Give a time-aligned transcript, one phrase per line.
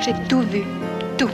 [0.00, 0.62] J'ai tout vu,
[1.18, 1.28] tout.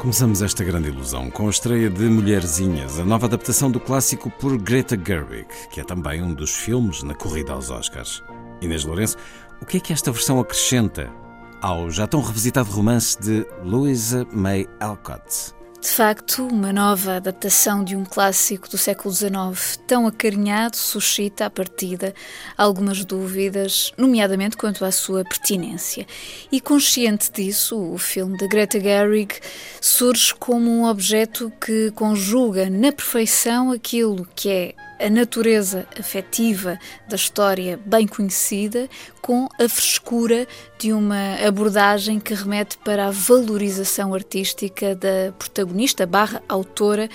[0.00, 4.56] Começamos esta grande ilusão com a estreia de Mulherzinhas, a nova adaptação do clássico por
[4.56, 8.24] Greta Gerwig, que é também um dos filmes na corrida aos Oscars.
[8.62, 9.18] Inês Lourenço,
[9.60, 11.12] o que é que esta versão acrescenta
[11.60, 15.59] ao já tão revisitado romance de Louisa May Alcott?
[15.80, 21.50] De facto, uma nova adaptação de um clássico do século XIX tão acarinhado suscita, à
[21.50, 22.14] partida,
[22.54, 26.06] algumas dúvidas, nomeadamente quanto à sua pertinência.
[26.52, 29.36] E consciente disso, o filme de Greta Gerwig
[29.80, 37.16] surge como um objeto que conjuga na perfeição aquilo que é a natureza afetiva da
[37.16, 38.88] história bem conhecida
[39.22, 40.46] com a frescura
[40.78, 47.08] de uma abordagem que remete para a valorização artística da protagonista barra autora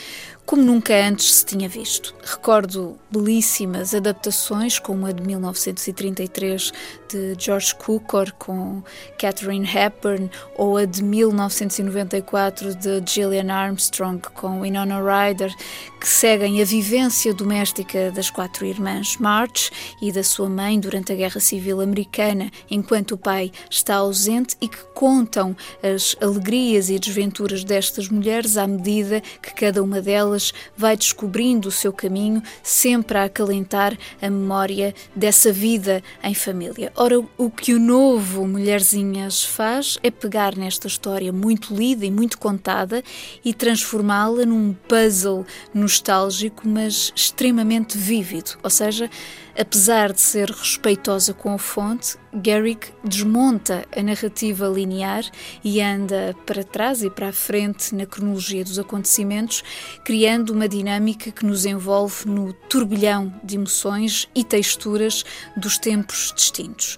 [0.46, 2.14] como nunca antes se tinha visto.
[2.24, 6.72] Recordo belíssimas adaptações, como a de 1933
[7.10, 8.84] de George Cukor com
[9.18, 15.54] Catherine Hepburn ou a de 1994 de Gillian Armstrong com Winona Ryder,
[16.00, 19.72] que seguem a vivência doméstica das quatro irmãs March
[20.02, 24.68] e da sua mãe durante a Guerra Civil Americana, enquanto o pai está ausente e
[24.68, 30.35] que contam as alegrias e desventuras destas mulheres à medida que cada uma delas
[30.76, 36.92] vai descobrindo o seu caminho, sempre a acalentar a memória dessa vida em família.
[36.96, 42.38] Ora, o que o novo Mulherzinhas faz é pegar nesta história muito lida e muito
[42.38, 43.04] contada
[43.44, 48.58] e transformá-la num puzzle nostálgico, mas extremamente vívido.
[48.64, 49.10] Ou seja,
[49.58, 55.24] apesar de ser respeitosa com a fonte, Garrick desmonta a narrativa linear
[55.64, 59.64] e anda para trás e para a frente na cronologia dos acontecimentos,
[60.04, 65.24] criando uma dinâmica que nos envolve no turbilhão de emoções e texturas
[65.56, 66.98] dos tempos distintos.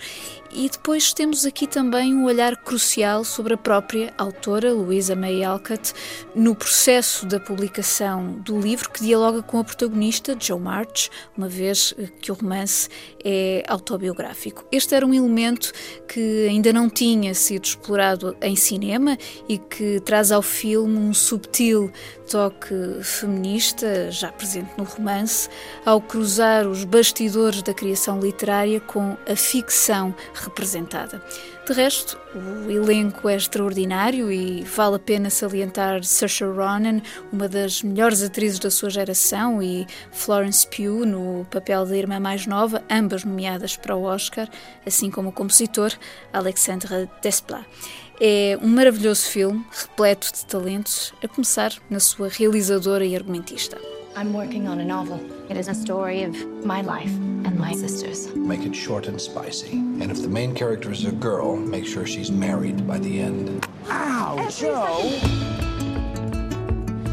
[0.51, 5.93] E depois temos aqui também um olhar crucial sobre a própria autora, Louisa May Alcott,
[6.33, 11.93] no processo da publicação do livro, que dialoga com a protagonista, Joe March, uma vez
[12.21, 12.89] que o romance
[13.23, 14.65] é autobiográfico.
[14.71, 15.71] Este era um elemento
[16.07, 19.17] que ainda não tinha sido explorado em cinema
[19.49, 21.91] e que traz ao filme um subtil
[22.29, 25.49] toque feminista, já presente no romance,
[25.85, 31.21] ao cruzar os bastidores da criação literária com a ficção representada.
[31.65, 37.83] De resto, o elenco é extraordinário e vale a pena salientar Saoirse Ronan, uma das
[37.83, 43.23] melhores atrizes da sua geração, e Florence Pugh no papel da irmã mais nova, ambas
[43.23, 44.49] nomeadas para o Oscar,
[44.85, 45.91] assim como o compositor
[46.31, 47.65] Alexandre Desplat.
[48.19, 53.77] É um maravilhoso filme, repleto de talentos, a começar na sua realizadora e argumentista.
[54.17, 55.23] I'm working on a novel.
[55.47, 56.33] It is a story of
[56.65, 57.13] my life
[57.45, 58.33] and my sister's.
[58.35, 59.73] Make it short and spicy.
[59.73, 63.67] And if the main character is a girl, make sure she's married by the end.
[63.89, 65.07] Ow, Joe!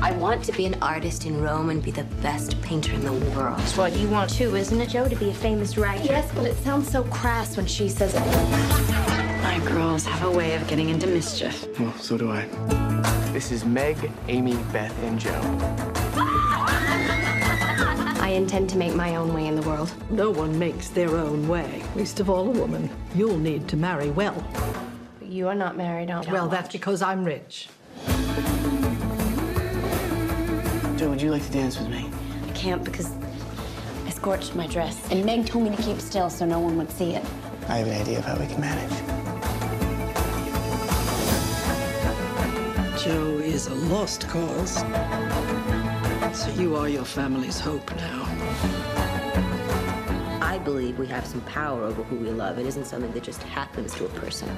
[0.00, 3.12] I want to be an artist in Rome and be the best painter in the
[3.12, 3.58] world.
[3.58, 5.06] That's what you want too, isn't it, Joe?
[5.06, 6.06] To be a famous writer.
[6.06, 8.24] Yes, but it sounds so crass when she says it.
[9.42, 11.68] My girls have a way of getting into mischief.
[11.78, 12.46] Well, so do I.
[13.34, 15.93] This is Meg, Amy, Beth, and Joe.
[18.20, 19.92] I intend to make my own way in the world.
[20.10, 22.90] No one makes their own way, least of all a woman.
[23.14, 24.44] You'll need to marry well.
[25.18, 26.32] But you are not married, aren't you?
[26.32, 27.68] Well, that's because I'm rich.
[30.96, 32.08] Joe, would you like to dance with me?
[32.48, 33.10] I can't because
[34.06, 35.10] I scorched my dress.
[35.10, 37.24] And Meg told me to keep still so no one would see it.
[37.68, 38.92] I have an idea of how we can manage.
[43.02, 44.82] Joe is a lost cause.
[46.34, 48.24] So you are your family's hope now.
[50.42, 52.58] I believe we have some power over who we love.
[52.58, 54.48] It isn't something that just happens to a person.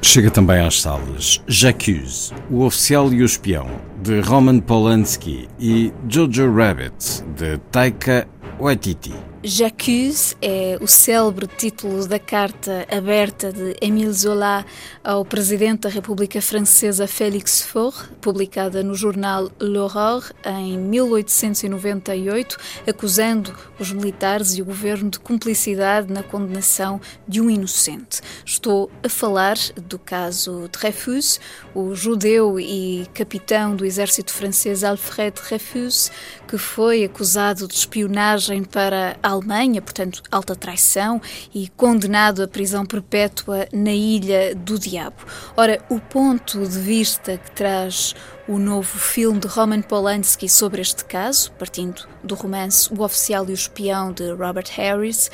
[0.00, 3.66] Chega também às salas J'accuse, O Oficial e o Espião,
[4.00, 8.28] de Roman Polanski e Jojo Rabbit, de Taika
[8.60, 9.14] Waititi.
[9.48, 14.66] J'accuse é o célebre título da carta aberta de Émile Zola
[15.04, 22.56] ao presidente da República Francesa Félix Faure, publicada no jornal L'Aurore em 1898,
[22.88, 28.20] acusando os militares e o governo de cumplicidade na condenação de um inocente.
[28.44, 31.38] Estou a falar do caso Dreyfus,
[31.72, 36.10] o judeu e capitão do exército francês Alfred Dreyfus,
[36.48, 41.20] que foi acusado de espionagem para a Alemanha, portanto, alta traição,
[41.54, 45.24] e condenado à prisão perpétua na Ilha do Diabo.
[45.56, 48.14] Ora, o ponto de vista que traz
[48.48, 53.50] o novo filme de Roman Polanski sobre este caso, partindo do romance O Oficial e
[53.50, 55.30] o Espião de Robert Harris,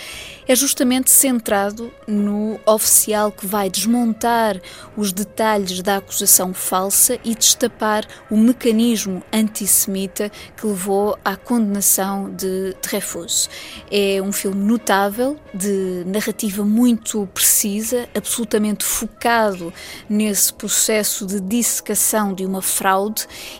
[0.48, 4.60] é justamente centrado no oficial que vai desmontar
[4.96, 12.74] os detalhes da acusação falsa e destapar o mecanismo antissemita que levou à condenação de
[12.82, 13.48] Dreyfus.
[13.90, 19.72] É um filme notável, de narrativa muito precisa, absolutamente focado
[20.08, 23.01] nesse processo de dissecação de uma fraude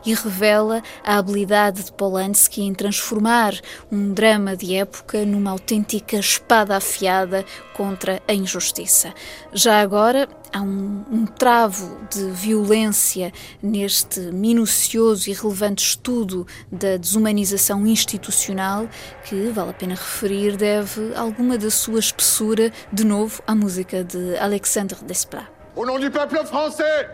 [0.05, 3.55] e revela a habilidade de Polanski em transformar
[3.91, 7.45] um drama de época numa autêntica espada afiada
[7.75, 9.13] contra a injustiça.
[9.53, 17.87] Já agora, há um, um, travo de violência neste minucioso e relevante estudo da desumanização
[17.87, 18.89] institucional
[19.25, 24.37] que, vale a pena referir, deve alguma da sua espessura, de novo, à música de
[24.37, 25.47] Alexandre Desplat.
[25.75, 27.09] Au nom du peuple français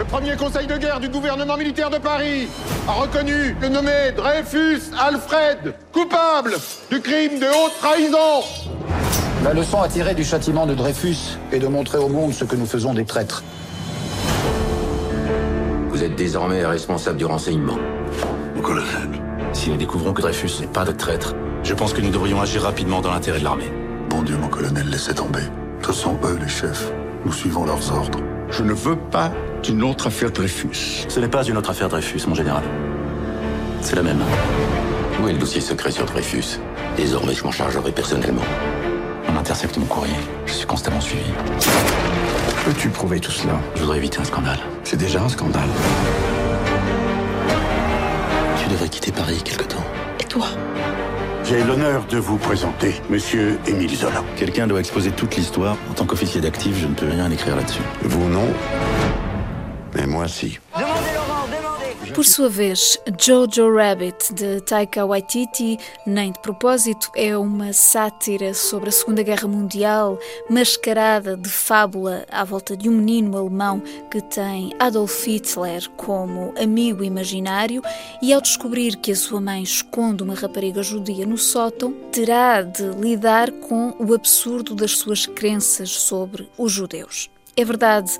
[0.00, 2.48] Le premier conseil de guerre du gouvernement militaire de Paris
[2.88, 6.54] a reconnu le nommé Dreyfus Alfred coupable
[6.90, 8.42] du crime de haute trahison.
[9.44, 12.56] La leçon à tirer du châtiment de Dreyfus est de montrer au monde ce que
[12.56, 13.44] nous faisons des traîtres.
[15.90, 17.76] Vous êtes désormais responsable du renseignement.
[18.56, 19.10] Mon colonel.
[19.52, 22.62] Si nous découvrons que Dreyfus n'est pas de traître, je pense que nous devrions agir
[22.62, 23.70] rapidement dans l'intérêt de l'armée.
[24.08, 25.42] Bon Dieu, mon colonel, laissez tomber.
[25.84, 26.90] Ce sont eux les chefs.
[27.26, 28.20] Nous suivons leurs ordres.
[28.48, 29.30] Je ne veux pas
[29.62, 31.06] d'une autre affaire Dreyfus.
[31.08, 32.62] Ce n'est pas une autre affaire Dreyfus, mon général.
[33.80, 34.22] C'est la même.
[35.22, 36.58] Où est le dossier secret sur Dreyfus?
[36.96, 38.42] Désormais, je m'en chargerai personnellement.
[39.28, 40.14] On intercepte mon courrier.
[40.46, 41.30] Je suis constamment suivi.
[42.64, 43.54] Peux-tu prouver tout cela?
[43.74, 44.58] Je voudrais éviter un scandale.
[44.84, 45.68] C'est déjà un scandale.
[48.62, 49.84] Tu devrais quitter Paris quelque temps.
[50.20, 50.46] Et toi?
[51.44, 54.22] J'ai l'honneur de vous présenter Monsieur Émile Zola.
[54.36, 55.76] Quelqu'un doit exposer toute l'histoire.
[55.90, 57.82] En tant qu'officier d'actif, je ne peux rien écrire là-dessus.
[58.02, 58.46] Vous non?
[60.10, 60.60] Moi si.
[62.14, 68.88] Por sua vez, Jojo Rabbit, de Taika Waititi, nem de propósito, é uma sátira sobre
[68.88, 70.18] a Segunda Guerra Mundial,
[70.48, 73.80] mascarada de fábula à volta de um menino alemão
[74.10, 77.80] que tem Adolf Hitler como amigo imaginário
[78.20, 82.82] e, ao descobrir que a sua mãe esconde uma rapariga judia no sótão, terá de
[83.00, 87.30] lidar com o absurdo das suas crenças sobre os judeus.
[87.56, 88.16] É verdade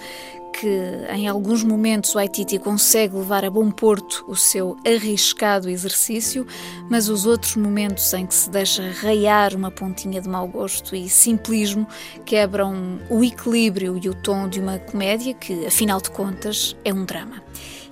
[0.53, 6.47] que em alguns momentos o Haititi consegue levar a bom porto o seu arriscado exercício,
[6.91, 11.09] mas os outros momentos em que se deixa raiar uma pontinha de mau gosto e
[11.09, 11.87] simplismo
[12.25, 17.05] quebram o equilíbrio e o tom de uma comédia que, afinal de contas, é um
[17.05, 17.43] drama.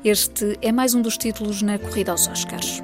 [0.05, 2.83] Este é mais um dos títulos na corrida aos Oscars.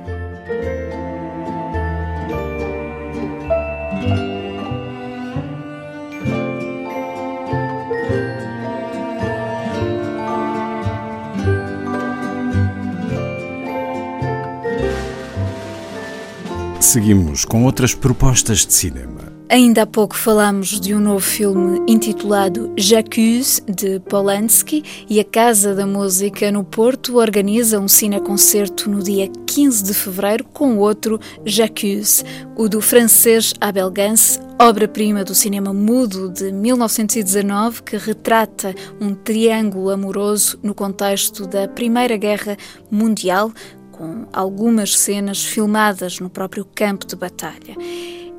[16.94, 19.32] Seguimos com outras propostas de cinema.
[19.48, 25.74] Ainda há pouco falámos de um novo filme intitulado J'accuse, de Polanski, e a Casa
[25.74, 32.22] da Música no Porto organiza um cineconcerto no dia 15 de fevereiro com outro J'accuse,
[32.54, 39.90] o do francês Abel Gance, obra-prima do cinema mudo de 1919 que retrata um triângulo
[39.90, 42.56] amoroso no contexto da Primeira Guerra
[42.88, 43.52] Mundial,
[43.96, 47.76] com algumas cenas filmadas no próprio campo de batalha.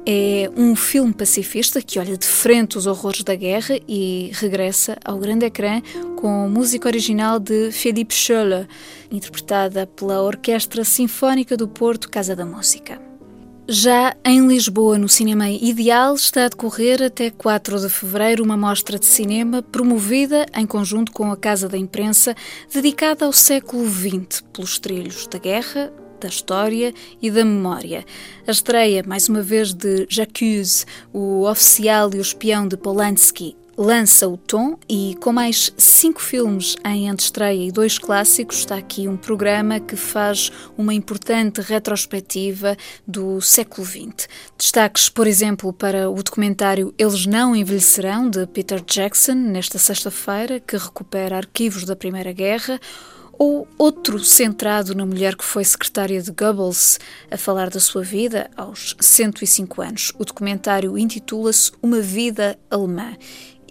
[0.06, 5.18] É um filme pacifista que olha de frente os horrores da guerra e regressa ao
[5.18, 5.82] grande ecrã
[6.18, 8.68] com música original de Philippe Scholler,
[9.10, 13.15] interpretada pela Orquestra Sinfónica do Porto Casa da Música.
[13.68, 19.00] Já em Lisboa, no Cinema Ideal, está a decorrer até 4 de fevereiro uma mostra
[19.00, 22.36] de cinema promovida em conjunto com a Casa da Imprensa,
[22.72, 25.92] dedicada ao século XX, pelos trilhos da guerra,
[26.22, 28.06] da história e da memória.
[28.46, 34.28] A estreia, mais uma vez, de J'accuse, o oficial e o espião de Polanski, lança
[34.28, 39.18] o tom e, com mais cinco filmes em antestreia e dois clássicos, está aqui um
[39.18, 44.28] programa que faz uma importante retrospectiva do século XX.
[44.58, 50.78] Destaques, por exemplo, para o documentário Eles Não Envelhecerão, de Peter Jackson, nesta sexta-feira, que
[50.78, 52.80] recupera arquivos da Primeira Guerra,
[53.38, 58.50] ou outro centrado na mulher que foi secretária de Goebbels a falar da sua vida
[58.56, 60.14] aos 105 anos.
[60.18, 63.18] O documentário intitula-se Uma Vida Alemã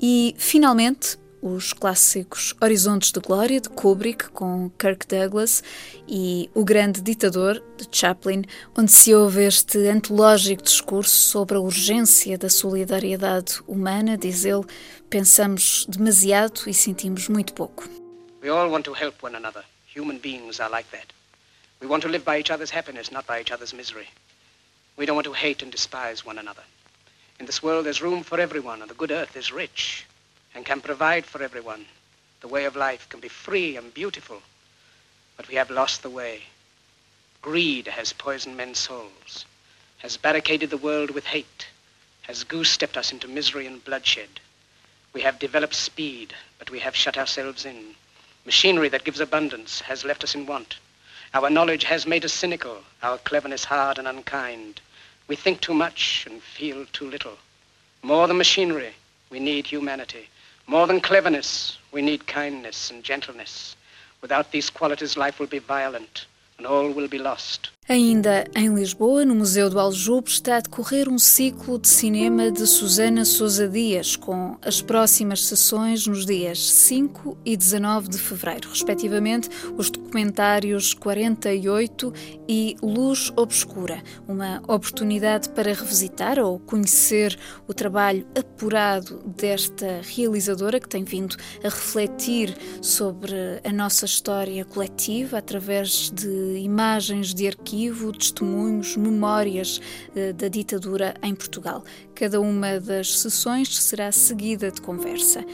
[0.06, 5.64] e, finalmente, os clássicos Horizontes de Glória, de Kubrick, com Kirk Douglas,
[6.06, 8.42] e O Grande Ditador, de Chaplin,
[8.76, 14.66] onde se ouve este antológico discurso sobre a urgência da solidariedade humana, diz ele,
[15.08, 17.88] pensamos demasiado e sentimos muito pouco.
[18.42, 19.64] We all want to help one another.
[19.96, 21.14] Human beings are like that.
[21.80, 24.08] We want to live by each other's happiness, not by each other's misery.
[24.98, 26.64] We don't want to hate and despise one another.
[27.40, 30.06] In this world, there's room for everyone, and the good earth is rich
[30.54, 31.86] and can provide for everyone.
[32.40, 34.42] The way of life can be free and beautiful,
[35.36, 36.42] but we have lost the way.
[37.42, 39.44] Greed has poisoned men's souls,
[39.98, 41.68] has barricaded the world with hate,
[42.22, 44.40] has goose-stepped us into misery and bloodshed.
[45.12, 47.94] We have developed speed, but we have shut ourselves in.
[48.44, 50.76] Machinery that gives abundance has left us in want.
[51.34, 54.80] Our knowledge has made us cynical, our cleverness hard and unkind.
[55.28, 57.38] We think too much and feel too little.
[58.02, 58.92] More than machinery,
[59.30, 60.28] we need humanity.
[60.66, 63.76] More than cleverness, we need kindness and gentleness.
[64.20, 66.26] Without these qualities, life will be violent
[66.58, 67.70] and all will be lost.
[67.86, 72.66] Ainda em Lisboa, no Museu do Aljube, está a decorrer um ciclo de cinema de
[72.66, 79.50] Susana Sousa Dias, com as próximas sessões nos dias 5 e 19 de fevereiro, respectivamente,
[79.76, 82.12] os documentários 48
[82.48, 90.88] e Luz Obscura, uma oportunidade para revisitar ou conhecer o trabalho apurado desta realizadora que
[90.88, 98.96] tem vindo a refletir sobre a nossa história coletiva através de imagens de arquivo testemunhos,
[98.96, 99.80] memórias
[100.14, 101.82] eh, da ditadura em Portugal.
[102.14, 105.44] Cada uma das sessões será seguida de conversa.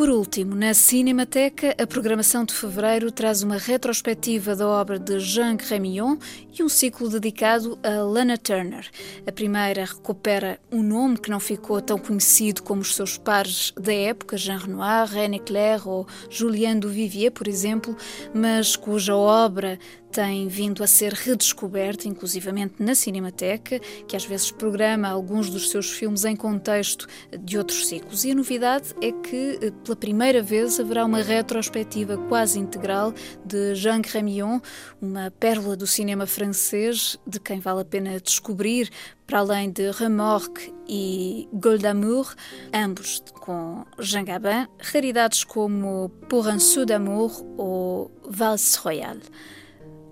[0.00, 5.58] Por último, na Cinemateca, a programação de fevereiro traz uma retrospectiva da obra de Jean
[5.60, 6.16] Rémillon
[6.58, 8.88] e um ciclo dedicado a Lana Turner.
[9.26, 13.92] A primeira recupera um nome que não ficou tão conhecido como os seus pares da
[13.92, 17.94] época, Jean Renoir, René Clair ou Julien Duvivier, por exemplo,
[18.32, 19.78] mas cuja obra
[20.10, 25.90] tem vindo a ser redescoberta, inclusivamente na Cinemateca, que às vezes programa alguns dos seus
[25.90, 27.06] filmes em contexto
[27.38, 28.24] de outros ciclos.
[28.24, 33.14] E a novidade é que, eh, pela primeira vez, haverá uma retrospectiva quase integral
[33.44, 34.60] de Jean Grémillon,
[35.00, 38.90] uma pérola do cinema francês, de quem vale a pena descobrir,
[39.26, 42.34] para além de Remorque e Goldamour,
[42.74, 49.22] ambos com Jean Gabin, raridades como Pour un sou d'amour ou Valse Royale.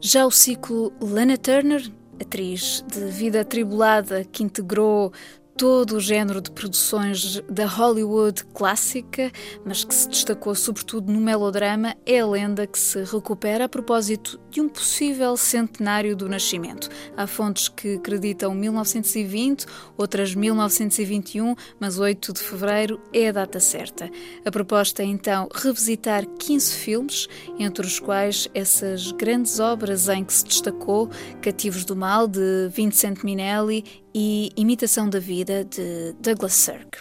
[0.01, 1.91] Já o ciclo Lana Turner,
[2.21, 5.13] atriz de vida atribulada que integrou
[5.59, 9.33] todo o género de produções da Hollywood clássica,
[9.65, 14.39] mas que se destacou sobretudo no melodrama, é a lenda que se recupera a propósito
[14.51, 16.89] de um possível centenário do nascimento.
[17.17, 24.09] Há fontes que acreditam 1920, outras 1921, mas 8 de fevereiro é a data certa.
[24.45, 27.27] A proposta é então revisitar 15 filmes,
[27.59, 31.11] entre os quais essas grandes obras em que se destacou
[31.43, 33.85] Cativos do Mal, de Vincent Minelli
[34.15, 36.99] e Imitação da Vida, de Douglas Sirk.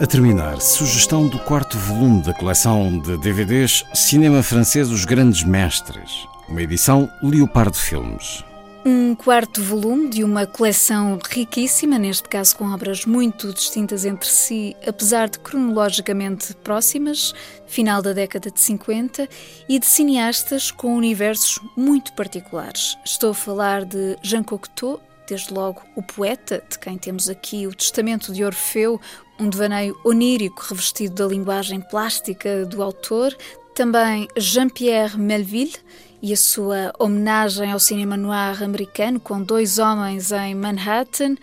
[0.00, 6.26] A terminar, sugestão do quarto volume da coleção de DVDs Cinema Francês Os Grandes Mestres,
[6.50, 8.44] uma edição Leopardo Filmes.
[8.84, 14.74] Um quarto volume de uma coleção riquíssima, neste caso com obras muito distintas entre si,
[14.86, 17.32] apesar de cronologicamente próximas,
[17.66, 19.28] final da década de 50,
[19.68, 22.96] e de cineastas com universos muito particulares.
[23.04, 27.74] Estou a falar de Jean Cocteau, desde logo o poeta, de quem temos aqui o
[27.74, 29.00] Testamento de Orfeu,
[29.38, 33.36] um devaneio onírico revestido da linguagem plástica do autor,
[33.74, 35.76] também Jean-Pierre Melville
[36.22, 41.36] e a sua homenagem ao cinema noir americano com dois homens em Manhattan,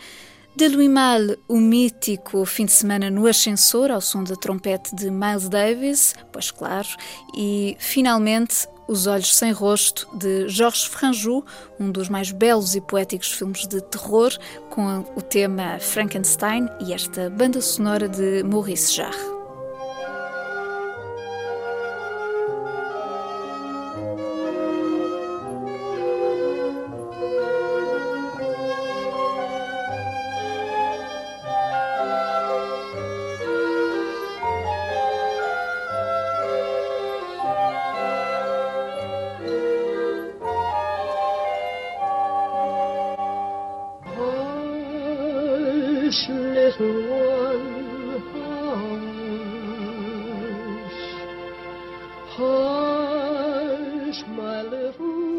[0.58, 5.12] de Louis Mal, o mítico fim de semana no ascensor ao som da trompete de
[5.12, 6.88] Miles Davis, pois claro,
[7.36, 11.46] e finalmente Os Olhos Sem Rosto, de Georges Franjou,
[11.80, 14.36] um dos mais belos e poéticos filmes de terror,
[14.72, 19.37] com o tema Frankenstein e esta banda sonora de Maurice Jarre.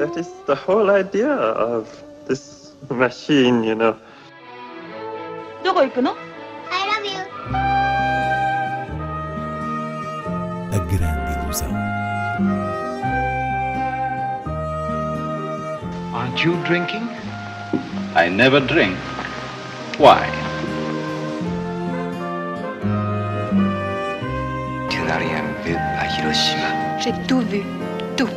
[0.08, 1.88] That is the whole idea of
[2.28, 3.96] this machine, you know.
[5.64, 7.20] どこ行くの I love you.
[10.72, 11.72] A grande ilusão.
[16.14, 17.08] Aren't you drinking?
[18.16, 18.98] I never drink.
[19.98, 20.28] Why?
[24.90, 27.00] Tu n'as rien vu à Hiroshima.
[27.00, 27.64] J'ai tout vu.
[28.18, 28.30] Tout.